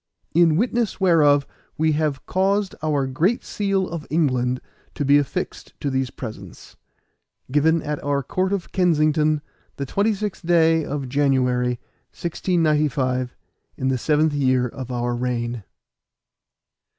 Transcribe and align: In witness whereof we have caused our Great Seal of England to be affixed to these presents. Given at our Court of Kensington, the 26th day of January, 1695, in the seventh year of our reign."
In 0.33 0.55
witness 0.55 0.99
whereof 0.99 1.45
we 1.77 1.91
have 1.91 2.25
caused 2.25 2.73
our 2.81 3.05
Great 3.05 3.43
Seal 3.43 3.87
of 3.87 4.07
England 4.09 4.59
to 4.95 5.05
be 5.05 5.19
affixed 5.19 5.79
to 5.79 5.91
these 5.91 6.09
presents. 6.09 6.75
Given 7.51 7.83
at 7.83 8.03
our 8.03 8.23
Court 8.23 8.51
of 8.51 8.71
Kensington, 8.71 9.43
the 9.75 9.85
26th 9.85 10.43
day 10.43 10.83
of 10.83 11.07
January, 11.07 11.77
1695, 12.13 13.35
in 13.77 13.89
the 13.89 13.97
seventh 13.99 14.33
year 14.33 14.67
of 14.67 14.91
our 14.91 15.13
reign." 15.15 15.63